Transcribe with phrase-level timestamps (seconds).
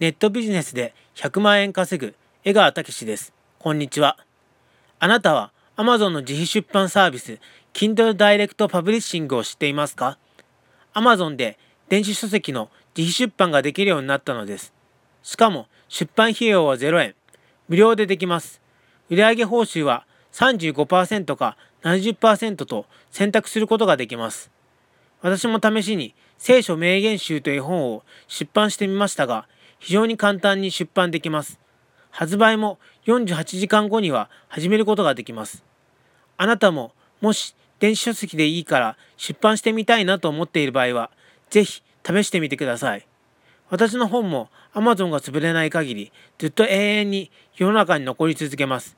[0.00, 3.32] ネットビジネスで100万円稼ぐ江川武です。
[3.60, 4.18] こんにちは。
[4.98, 7.38] あなたは Amazon の自費出版サービス
[7.72, 10.18] Kindle Direct Publishing を知っていますか
[10.94, 14.72] ?Amazon で電子書籍の自費出版ができるようになったのです。
[15.22, 17.14] しかも出版費用は0円。
[17.68, 18.60] 無料でできます。
[19.10, 24.50] 売上報酬は35%か70%と選択することができます。
[25.22, 29.46] 私も試しに聖書名言集という本を出版してみましたが、
[29.84, 31.60] 非常に簡単に出版できます。
[32.10, 35.62] 発売も48時間後には始めることができます。
[36.38, 41.10] あなたももし電子書籍でいいから出版してみたいなと思っている場合は、
[41.50, 43.06] ぜひ試してみてください。
[43.68, 48.96] 私の本も Amazon が潰れない限りずっと永遠に世の中に残り続けます。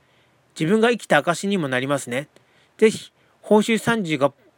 [0.56, 2.28] 自分が生きた証にもなりますね。
[2.78, 3.10] ぜひ
[3.42, 3.74] 報酬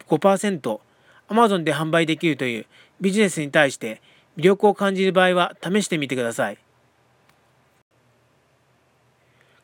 [0.07, 0.79] 35%
[1.27, 2.65] Amazon で販売できるという
[3.01, 3.99] ビジネスに対して
[4.37, 6.57] 魅力を感じる場合は試してみてください。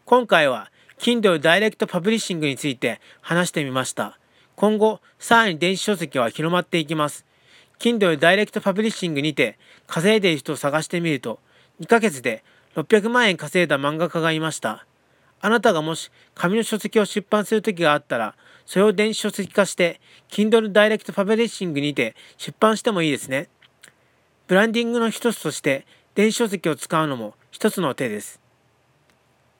[0.06, 4.20] 今回は Kindle Direct Publishing について話してみました。
[4.56, 7.26] 今後、さらに電子書籍は広まっていきます。
[7.80, 11.40] Kindle Direct Publishing にて稼いでいる人を探してみると、
[11.82, 12.44] 2ヶ月で
[12.76, 14.86] 600万円稼いだ漫画家がいました。
[15.42, 23.50] あなたがもし紙の書籍を出版する時があったら、それを電子書籍化して、Kindle Direct Publishing にて出版してもいいですね。
[24.48, 28.45] ブランディングの一つとして電子書籍を使うのも一つの手です。